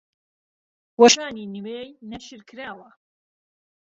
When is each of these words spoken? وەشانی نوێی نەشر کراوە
وەشانی 0.99 1.51
نوێی 1.55 1.89
نەشر 2.09 2.39
کراوە 2.49 2.89